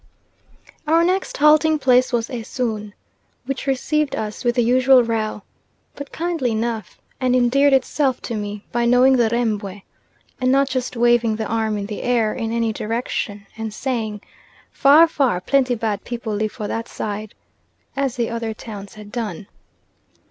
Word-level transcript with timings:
Our 0.87 1.03
next 1.03 1.37
halting 1.37 1.77
place 1.77 2.11
was 2.11 2.27
Esoon, 2.31 2.93
which 3.45 3.67
received 3.67 4.15
us 4.15 4.43
with 4.43 4.55
the 4.55 4.63
usual 4.63 5.03
row, 5.03 5.43
but 5.93 6.11
kindly 6.11 6.53
enough; 6.53 6.99
and 7.19 7.35
endeared 7.35 7.71
itself 7.73 8.19
to 8.23 8.33
me 8.33 8.65
by 8.71 8.85
knowing 8.85 9.17
the 9.17 9.29
Rembwe, 9.29 9.83
and 10.41 10.51
not 10.51 10.69
just 10.69 10.97
waving 10.97 11.35
the 11.35 11.45
arm 11.45 11.77
in 11.77 11.85
the 11.85 12.01
air, 12.01 12.33
in 12.33 12.51
any 12.51 12.73
direction, 12.73 13.45
and 13.55 13.71
saying 13.71 14.21
"Far, 14.71 15.07
far 15.07 15.39
plenty 15.39 15.75
bad 15.75 16.03
people 16.03 16.33
live 16.33 16.51
for 16.53 16.67
that 16.67 16.87
side," 16.87 17.35
as 17.95 18.15
the 18.15 18.31
other 18.31 18.55
towns 18.55 18.95
had 18.95 19.11
done. 19.11 19.45